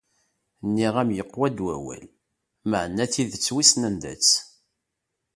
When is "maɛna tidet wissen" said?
2.69-3.87